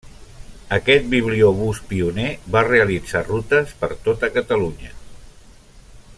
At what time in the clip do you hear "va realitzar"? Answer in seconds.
2.55-3.23